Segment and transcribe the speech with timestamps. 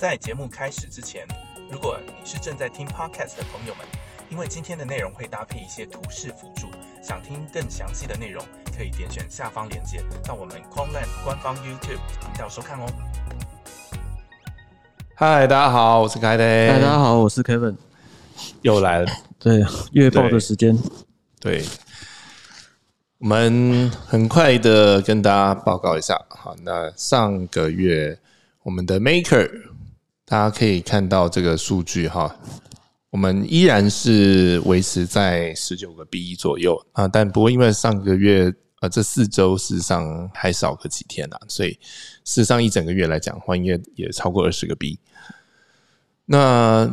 [0.00, 1.26] 在节目开始之前，
[1.70, 3.84] 如果你是正在听 podcast 的朋友们，
[4.30, 6.68] 因为今天的内容会搭配一些图示辅助，
[7.02, 8.42] 想听更详细的内容，
[8.74, 12.86] 可以点选下方链接到我们 Conland 官方 YouTube 频道收看哦。
[15.16, 16.70] 嗨，大家好，我是凯雷。
[16.70, 17.76] 嗨，大家好，我是 Kevin。
[18.62, 19.62] 又来了，对，
[19.92, 20.74] 月报的时间，
[21.38, 21.62] 对，
[23.18, 26.18] 我们很快的跟大家报告一下。
[26.30, 28.18] 好，那上个月
[28.62, 29.46] 我们的 Maker，
[30.30, 32.32] 大家可以看到这个数据哈，
[33.10, 36.80] 我们依然是维持在十九个 B 左右。
[36.92, 41.70] 啊，但不过因为上个月呃这四周事实上还少个几天啊，所以
[42.24, 45.00] 事实上一整个月来讲的话，应该也超过二十个 B。
[46.26, 46.88] 那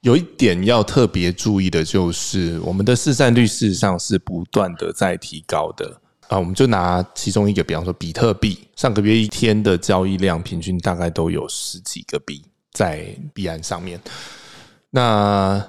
[0.00, 6.00] 有一点要特别注意的就是，我们的市占率事实上是不断的在提高的。
[6.28, 6.38] 啊。
[6.38, 12.42] 我们就拿其中一个，比方说比特币，上个月一天的交易量平均大概都有十几个币
[12.72, 14.00] 在币安上面。
[14.90, 15.62] 那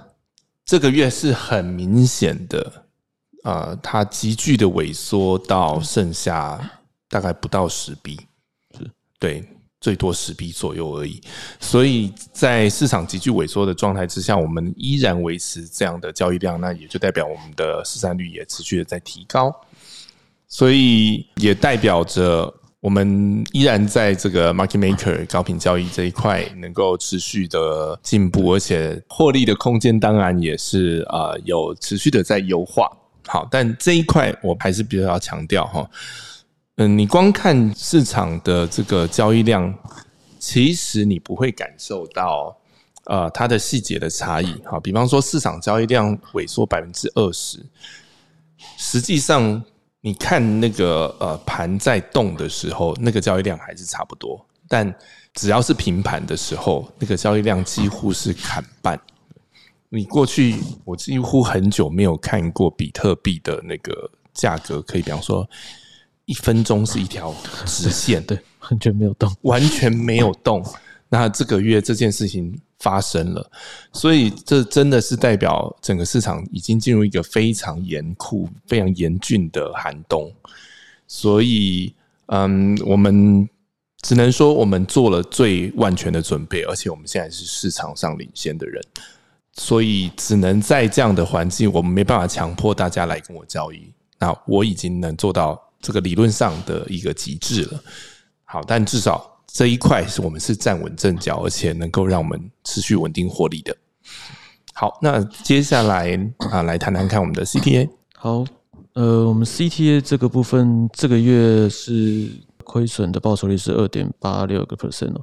[0.64, 2.86] 这个月是很明显的，
[3.44, 8.20] 呃，它急剧的萎缩到剩下大概不到十币，
[8.78, 8.90] 是
[9.20, 9.44] 对。
[9.82, 11.22] 最多十币左右而已，
[11.58, 19.50] 所以在市场急剧萎缩的状态之下，我们依然维持这样的交易量，那也就代表我们的市占率也持续的在提高，
[20.50, 32.90] 所以也代表着我们依然在这个 market maker 高频交易这一块能够持续的进步，而且获利的空间当然也是呃有持续的在优化。
[33.28, 35.88] 好，但这一块我还是比较要强调哈。
[36.78, 39.72] 嗯，你光看市场的这个交易量，
[40.40, 42.58] 其实你不会感受到
[43.06, 44.56] 呃它的细节的差异。
[44.66, 47.60] 好，比方说市场交易量萎缩百分之二十，
[48.78, 49.62] 实际上
[50.02, 54.46] 你看那个呃盘在动的时候，那个交易量还是差不多。
[54.68, 54.94] 但
[55.34, 59.00] 只要是平盘的时候，那个交易量几乎是砍半。
[59.90, 60.56] 你过去
[60.86, 65.48] 我几乎很久没有看过比特币的那个价格，可以比方说。
[66.26, 67.34] 一分钟是一条
[67.66, 68.38] 直线， 对，
[68.70, 70.64] 完全没有动，完全没有动。
[71.10, 73.52] 那这个月这件事情发生了，
[73.94, 80.32] 所以这真的是代表整个市场已经进入一个非常严酷、非常严峻的寒冬。
[81.08, 81.94] 所以，
[82.28, 83.48] 嗯，我们
[84.02, 88.84] 只能说我们做了最万全的准备，而且我们现在是市场上领先的人，
[89.54, 93.92] 所以只能在这样的环境，我们没办法强迫大家来跟我交易。
[94.20, 95.60] 那我已经能做到。
[95.82, 97.82] 这个理论上的一个极致了，
[98.44, 103.76] 好，但至少这一块是我们是站稳阵脚，而且能够让我们持续稳定获利的。
[104.74, 106.18] 好，那接下来
[106.52, 107.90] 啊，来谈谈看我们的 CTA。
[108.16, 108.46] 好，
[108.94, 112.30] 呃，我们 CTA 这个部分这个月是
[112.64, 115.22] 亏损的报酬率是二点八六个 percent 哦。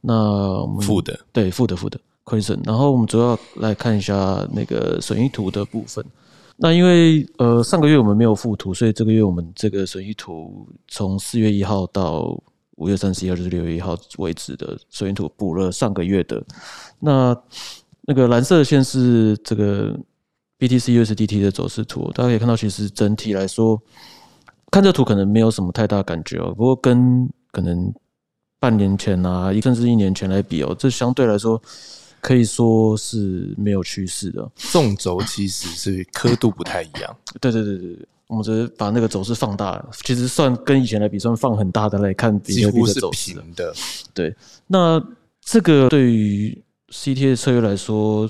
[0.00, 0.14] 那
[0.62, 2.58] 我们负的，对，负的负的亏损。
[2.64, 6.04] 然后我们主要来看一下那个损益图的部分。
[6.56, 12.40] 那因为呃上个月我们没有附图，所以这个月我们这个损益图从四月一号到
[12.76, 16.42] 五月三十一号，就是六月一号为止的损益图补了上个月的。
[17.00, 17.36] 那
[18.02, 19.98] 那个蓝色线是这个
[20.58, 23.80] BTC USDT 的走势图，大家可以看到，其实整体来说
[24.70, 26.54] 看这图可能没有什么太大感觉哦。
[26.54, 27.92] 不过跟可能
[28.58, 31.60] 半年前啊，甚至一年前来比哦，这相对来说。
[32.20, 37.16] 可以说是没有趋势的，纵轴其实是刻度不太一样。
[37.38, 43.72] 对对对对对，我们只是把那个走势放大了，其实算跟以前来比，算放很大的来看，几乎是平的。
[44.12, 44.34] 对，
[44.66, 45.02] 那
[45.42, 48.28] 这个对于 CTA 的策略来说，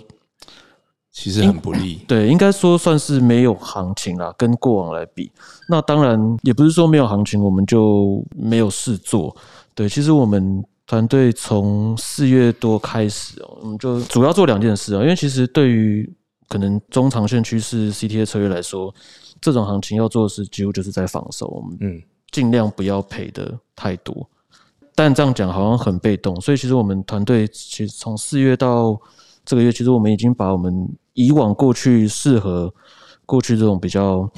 [1.13, 2.01] 其实很不利。
[2.09, 5.31] 对，应该说算是没有行情啦，跟过往来比。
[5.69, 9.37] 那当然也不是说没有行情，我们就没有事做。
[9.75, 10.65] 对，其实我们。
[10.87, 15.01] 团队从四月多开始哦，我们就主要做两件事啊。
[15.01, 16.07] 因为其实对于
[16.49, 18.95] 可能中长线趋势 CTA 策略来说，
[19.41, 24.29] 这种行情要做的是几乎就是在防守，我们嗯尽量不要赔的太多。
[24.95, 28.97] 但这样讲好像很被动，所以其实我们团队其实从四月到
[29.45, 32.73] 这个月，其实我们已经把我们以往过去适合
[33.27, 34.31] 过去这种比较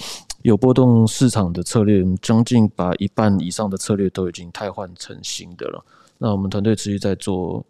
[0.43, 5.85] 有波动市场的策略，将近把一半以上的策略都已经汰换成新的了。
[6.17, 7.63] 那我们团队持续在做，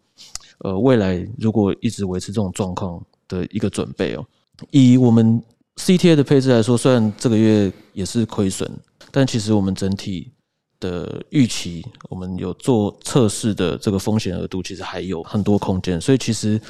[0.58, 4.26] 呃，未来如果一直维持这种状况的一个准备哦。
[4.70, 5.42] 以我们
[5.76, 8.70] CTA 的配置来说，虽然这个月也是亏损，
[9.10, 10.32] 但其实我们整体
[10.80, 16.00] 的预期，我们有做测试的这个风险额度，其实还有很多空间。
[16.00, 16.60] 所以其实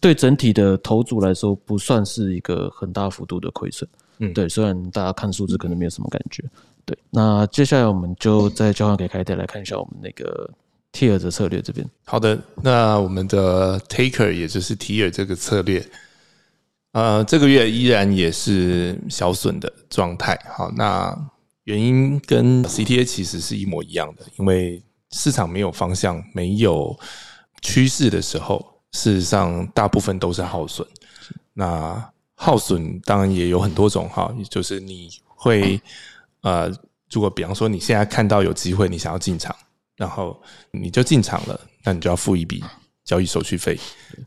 [0.00, 3.88] 对整体的投组来说，不算是一个很大幅度的亏损。
[4.18, 4.48] 嗯，对。
[4.48, 6.42] 虽然大家看数字可能没有什么感觉。
[6.84, 6.96] 对。
[7.10, 10.50] 那接下来我们就再交换给凯特来看一下我们那个。
[10.92, 11.86] Tier 的策略这边。
[12.06, 15.86] 好的，那我们的 Taker 也就是 tier 这个策略，
[16.96, 20.34] 呃，这个月依然也是小损的状态。
[20.56, 21.14] 好，那
[21.64, 26.98] 原因跟 CTA 其实是一模一样的，因为市场没有方向、没有
[27.60, 30.88] 趋势的时候，事实上大部分都是耗损。
[31.52, 35.78] 那耗损当然也有很多种哈，就是你会
[36.40, 36.66] 呃，
[37.10, 39.54] 如果比方说你现在看到有机会，你想要进场，
[39.96, 42.64] 然后你就进场了，那你就要付一笔
[43.04, 43.78] 交易手续费。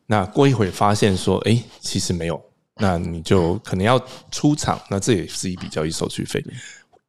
[0.05, 2.39] 那过一会发现说，哎，其实没有，
[2.79, 6.43] 那你就可能要出场，那这也是一笔交易手续费。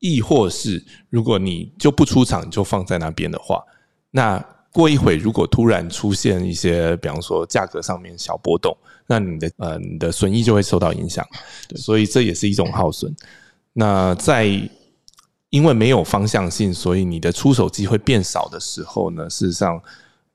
[0.01, 3.63] 亦或是如果你就不出场，你就放在那边的话，
[4.11, 8.77] 那过一会如果突然出现一些，比方说价格上面小波动，
[9.07, 11.27] 那你的呃你的损益就会受到影响。
[11.77, 13.15] 所以这也是一种耗损。
[13.73, 14.47] 那在
[15.51, 19.81] 因为没有方向性，所以你的出手机会变少的时候呢，事实上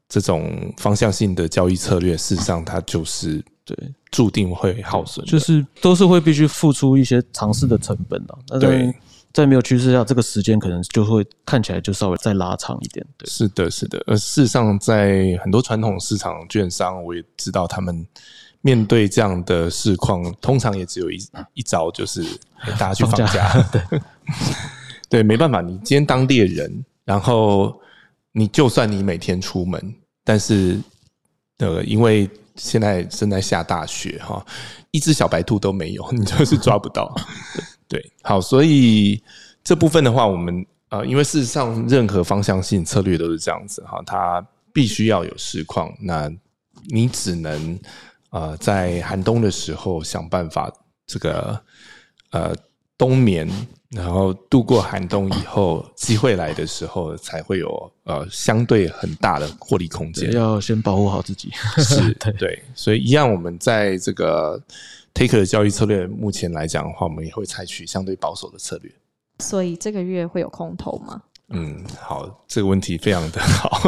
[0.08, 3.76] 这种方向性的交易策略，事实上它就是对
[4.12, 8.38] 注定会耗损，就是都是会必须付出一些尝试的成本的。
[8.50, 8.94] 那对
[9.34, 13.06] 在没有趋势下，这个时间可能就会看起来就稍微再拉长一点。
[13.18, 14.02] 对，是的，是的。
[14.08, 18.08] 而事实上，在很多传统市场券商，我也知道他们
[18.62, 21.18] 面对这样的市况，通常也只有一
[21.54, 22.24] 一招，就是
[22.66, 23.62] 给大家去放放假。
[23.74, 23.82] 对，
[25.10, 27.78] 对，没办法，你今天当猎人，然后
[28.32, 30.80] 你就算你每天出门，但是
[31.58, 34.46] 呃，因为现在正在下大雪哈，
[34.92, 37.14] 一只小白兔都没有， 你就是抓不到。
[37.88, 39.22] 对，好，所以
[39.64, 46.32] 这部分的话，我们呃，因为事实上任何方向性策略都是这样子哈，它必须要有实况，那
[46.90, 47.80] 你只能
[48.30, 50.72] 呃在寒冬的时候想办法
[51.06, 51.60] 这个
[52.32, 52.56] 呃
[52.98, 53.48] 冬眠，
[53.90, 60.32] 然后度过寒冬以后，机会来的时候才会有呃相对很大的获利空间。
[60.34, 61.50] 要先保护好自己。
[61.78, 64.62] 是 对对，所以一样，我们在这个
[65.14, 68.92] Taker 的交易策略目前来讲的话，我们也会采取相对保守的策略。
[69.40, 71.22] 所以这个月会有空头吗？
[71.50, 73.82] 嗯，好，这个问题非常的好。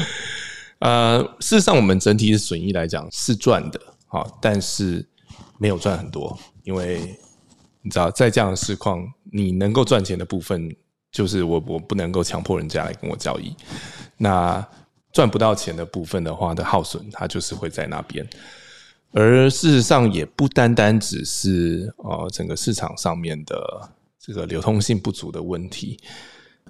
[0.80, 5.04] 呃，事实上，我们整体的损益来讲是赚的，好，但是
[5.56, 7.16] 没有赚很多，因为
[7.82, 10.74] 你知道，在这样的市况，你能够赚钱的部分，
[11.10, 13.54] 就是我我不能够强迫人家来跟我交易。
[14.16, 14.66] 那
[15.12, 18.26] 赚不到钱的部分的话的耗损，它就是会在那边。
[19.14, 25.98] 而事实上，也不单单只是呃整个市场上面的这个流通性不足的问题，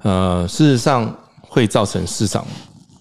[0.00, 2.44] 呃，事实上会造成市场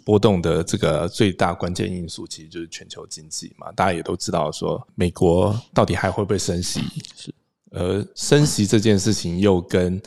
[0.06, 3.72] 波动的这个最大关键因素，其实就是全球经济嘛。
[3.72, 6.81] 大家也都知道，说美国到底还会不会升息？
[7.16, 7.34] 是，
[7.71, 10.01] 而升息这件事情又跟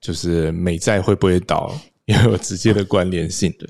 [0.00, 1.74] 就是美债会不会倒
[2.04, 3.52] 也有直接的关联性。
[3.58, 3.68] 对，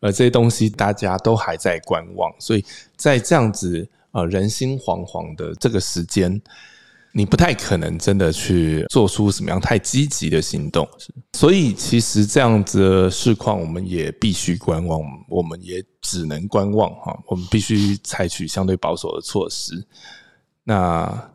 [0.00, 2.64] 而这些东西大家都还在观望，所以
[2.96, 6.40] 在这样子呃人心惶惶的这个时间。
[7.12, 10.86] 你不太可能真的去做出什么样太积极的行动，
[11.32, 19.82] 所以其实这样子的市况，我们也必须观望，我们也只能观望哈，我们必须采取相对保守的措施。
[20.62, 21.30] 那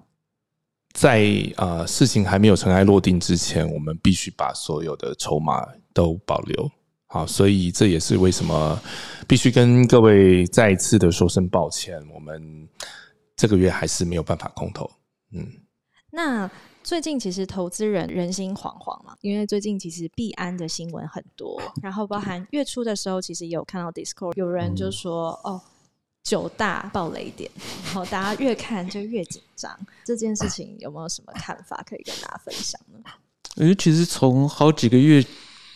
[0.93, 1.25] 在
[1.57, 6.69] 呃事情还没有尘埃落定之前，我们必须把所有的筹码都保留
[7.07, 8.79] 好，所以这也是为什么
[9.27, 12.67] 必须跟各位再一次的说声抱歉，我们
[13.35, 14.89] 这个月还是没有办法空投，
[15.33, 15.47] 嗯。
[16.13, 16.49] 那
[16.83, 25.61] 最近其实投资人人心惶惶嘛，因为最近其实币安的新闻很多，然后包含月初的时候，其实也有看到 Discord 有人就说哦
[26.23, 27.49] 九大爆雷点，
[27.85, 29.71] 然后大家越看就越紧张。
[30.05, 32.99] 这件事情有没有什么看法可以跟大家分享呢？
[33.55, 35.23] 因为其实从好几个月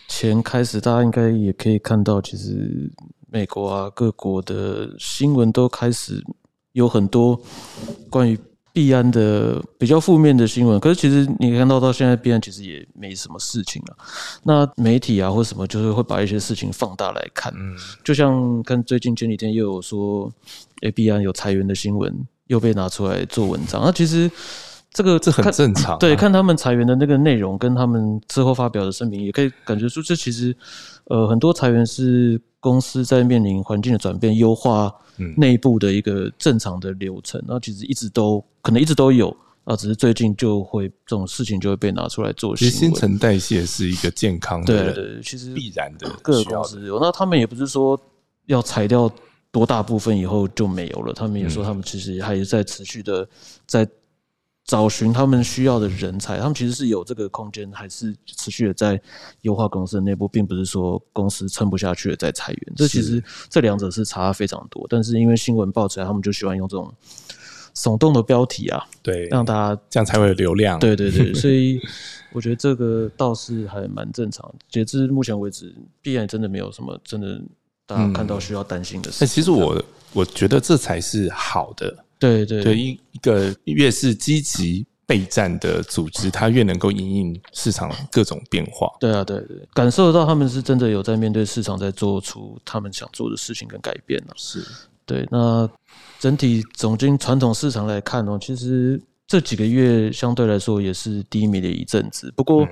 [0.07, 2.91] 前开始，大家应该也可以看到，其实
[3.27, 6.23] 美国啊各国的新闻都开始
[6.71, 7.41] 有很多
[8.09, 8.39] 关于。
[8.75, 13.95] 币安的比较负面的新闻，可是其实你看到到现在，币安其实也没什么事情了。
[14.43, 17.53] 那媒体啊或什么，就是会把一些事情放大来看。
[17.55, 20.29] 嗯，就像看最近前几天又有说，
[20.81, 22.13] 哎，币安有裁员的新闻
[22.47, 23.81] 又被拿出来做文章。
[23.81, 24.29] 那其实
[24.91, 25.97] 这个这很正常。
[25.97, 30.53] 对，看他们裁员的那个内容，跟他们之后发表的声明，也可以感觉出这其实
[31.05, 34.93] 呃很多裁员是公司在面临环境的转变，优化。
[35.37, 42.55] 内部的一个正常的流程，那其实一直都可能一直都有啊，只是最近就会这种事情就会被拿出来做。
[42.55, 46.09] 其实新陈代谢是一个健康的，对对，其实必然的。
[46.21, 47.99] 各个公司有，那他们也不是说
[48.45, 49.11] 要裁掉
[49.51, 53.27] 多大部分以后就没有了，他们也说他们其实还是在持续的
[53.65, 53.87] 在
[54.65, 58.99] 找寻他们需要的人才，他们其实是有这个空间，还是持续的在
[59.41, 62.73] 优化公司的内部，并不是说公司撑不下去了在裁员。
[62.75, 66.91] 这其实这两者是差非常多，但是因为新闻报出来，他们就喜欢用这种
[67.75, 70.79] 耸动的标题啊，对，让大家这样才会有流量。
[70.79, 71.79] 对对对， 所以
[72.33, 74.51] 我觉得这个倒是还蛮正常。
[74.67, 77.39] 截至目前为止，必然真的没有什么真的
[77.85, 79.17] 大家看到需要担心的事。
[79.19, 79.79] 但其实我
[80.11, 81.95] 我觉得这才是好的。
[82.25, 88.91] 对对对，一一个越是积极备战的组织，它越能够应应市场各种变化。
[88.99, 94.33] 对啊，对对，感受得到他们是真的有在面对市场，在做出他们想做的事情跟改变了。
[94.35, 94.63] 是
[95.05, 95.27] 对。
[95.29, 95.69] 那
[96.19, 102.33] 整体总经传统市场来看呢，其实这几个月相对来说也是低迷的一阵子。
[102.35, 102.67] 不过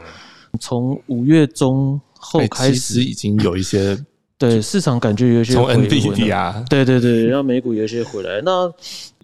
[0.59, 3.97] 从五月中后开始，已经有一些
[4.37, 8.41] 对市场感觉有一些从回温 NVD 了啊，对对对，让美股有一些回来。
[8.41, 8.71] 那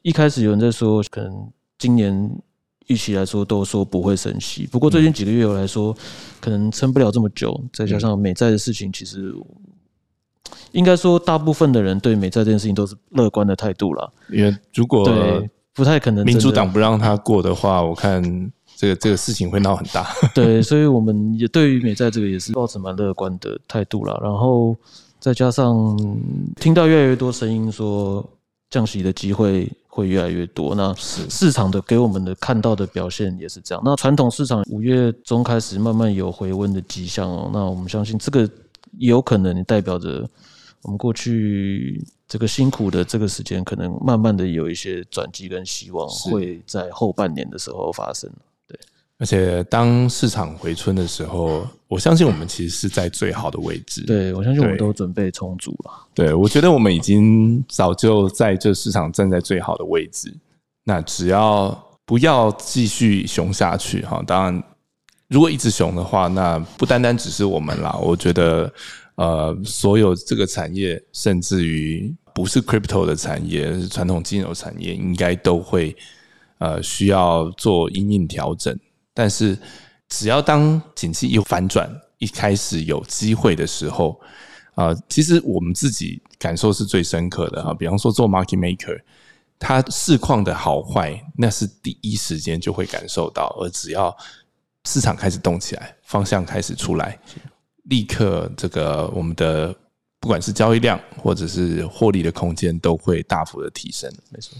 [0.09, 1.47] 一开始有人在说，可能
[1.77, 2.31] 今年
[2.87, 5.95] 预期来说都说不会升息，不过最近几个月来说，
[6.41, 7.63] 可能撑不了这么久。
[7.71, 9.31] 再加上美债的事情，其实
[10.71, 14.11] 应该说大部分的人对美债这件事情都是乐观的态度了。
[14.31, 20.07] 因为如果对，不太可能民主党不让他过的话，我看这个这个事情会闹很大。
[20.33, 24.19] 对，所以我们也对于美债这个也是抱持蛮乐观的态度啦。
[24.23, 24.75] 然后
[25.19, 25.95] 再加上
[26.55, 28.27] 听到越来越多声音说
[28.71, 33.81] 降息的机会会越来越多，那市场的给我们的看到的表现也是这样。
[33.83, 38.49] 那传统市场五月中开始慢慢有回温的迹象哦，那我们相信这个
[38.97, 40.25] 也有可能代表着
[40.83, 42.01] 我们过去。
[42.29, 48.29] 这个辛苦的这个时间，可能慢慢的有一些转机跟希望，会在后半年的时候发生。
[49.19, 54.01] 而且当市场回春的时候，我相信我们其实是在最好的位置。
[54.05, 55.91] 对，我相信我们都准备充足了。
[56.15, 60.33] 对，我觉得我们已经早就在这市场站在最好的位置。
[60.85, 64.63] 那只要不要继续熊下去哈，当然，
[65.27, 67.99] 如果一直熊的话，那不单单只是我们啦。
[68.01, 68.73] 我觉得，
[69.15, 75.93] 呃，所有这个产业，甚至于不是 crypto 的产业，传统金融产业，应该都会
[76.59, 78.73] 呃需要做因应调整。
[79.19, 79.57] 但是，
[80.07, 84.17] 只要当景气有反转，一开始有机会的时候，
[84.75, 87.73] 啊、其实我们自己感受是最深刻的啊。
[87.73, 88.97] 比方说做 market maker，
[89.59, 94.15] 它市况的好坏，那是第一时间就会感受到，而只要
[94.85, 97.19] 市场开始动起来，方向开始出来，
[97.89, 99.75] 立刻这个我们的
[100.21, 104.09] 不管是交易量或者是获利的空间，都会大幅的提升。
[104.31, 104.57] 没错，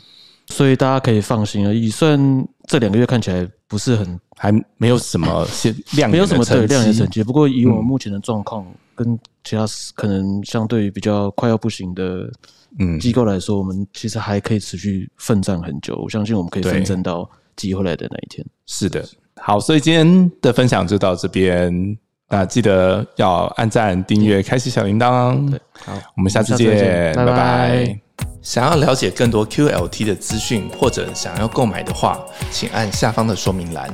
[0.47, 1.73] 所以大家可以放心了。
[1.73, 8.65] 以算这两个月看起来不是很还没有什么现亮没有什么对亮眼成绩，不过以我们目前的状况，
[8.95, 12.31] 跟其他可能相对于比较快要不行的
[12.79, 15.97] 嗯机构来说，我们其实还可以持续奋战很久。
[15.97, 18.45] 我相信我们可以对奋战到机会来的那一天。
[18.65, 19.05] 是的，
[19.35, 21.97] 好，所以今天的分享就到这边。
[22.29, 25.49] 那记得要按赞、订阅、开启小铃铛。
[25.49, 27.99] 对，好，我们下次见，拜拜
[28.41, 32.17] 想要了解更多 QLT 的资讯或者想要购买的话，
[32.51, 33.93] 请按下方的说明栏。